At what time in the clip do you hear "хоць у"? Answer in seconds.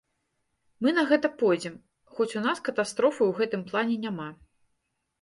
2.15-2.45